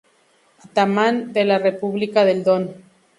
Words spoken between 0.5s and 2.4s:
Atamán de la República